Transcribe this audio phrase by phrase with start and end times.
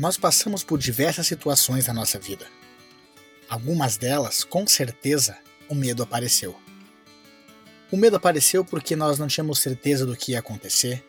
[0.00, 2.46] Nós passamos por diversas situações na nossa vida.
[3.46, 5.36] Algumas delas, com certeza,
[5.68, 6.58] o medo apareceu.
[7.92, 11.04] O medo apareceu porque nós não tínhamos certeza do que ia acontecer,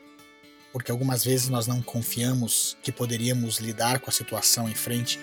[0.74, 5.18] porque algumas vezes nós não confiamos que poderíamos lidar com a situação em frente.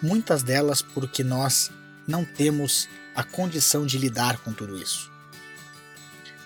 [0.00, 1.72] Muitas delas porque nós
[2.06, 5.10] não temos a condição de lidar com tudo isso.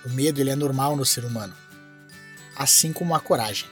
[0.06, 1.54] O medo ele é normal no ser humano,
[2.56, 3.68] assim como a coragem.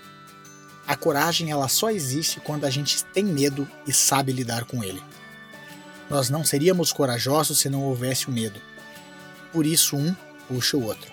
[0.87, 5.03] A coragem ela só existe quando a gente tem medo e sabe lidar com ele.
[6.11, 8.61] Nós não seríamos corajosos se não houvesse o medo.
[9.53, 10.15] Por isso um
[10.49, 11.13] puxa o outro.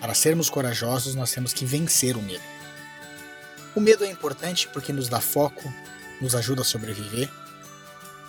[0.00, 2.42] Para sermos corajosos, nós temos que vencer o medo.
[3.74, 5.72] O medo é importante porque nos dá foco,
[6.20, 7.30] nos ajuda a sobreviver,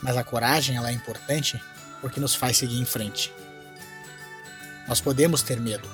[0.02, 1.62] mas a coragem ela é importante
[2.02, 3.34] porque nos faz seguir em frente.
[4.88, 5.88] Nós podemos ter medo,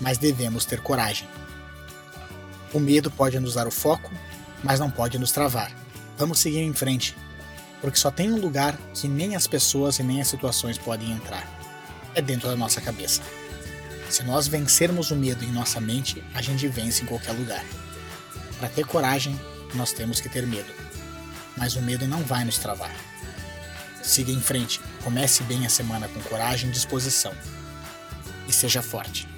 [0.00, 1.28] mas devemos ter coragem.
[2.72, 4.10] O medo pode nos dar o foco,
[4.62, 5.72] mas não pode nos travar.
[6.16, 7.16] Vamos seguir em frente,
[7.80, 11.48] porque só tem um lugar que nem as pessoas e nem as situações podem entrar.
[12.14, 13.22] É dentro da nossa cabeça.
[14.08, 17.64] Se nós vencermos o medo em nossa mente, a gente vence em qualquer lugar.
[18.58, 19.38] Para ter coragem,
[19.74, 20.72] nós temos que ter medo.
[21.56, 22.94] Mas o medo não vai nos travar.
[24.02, 27.32] Siga em frente, comece bem a semana com coragem e disposição.
[28.48, 29.28] E seja forte.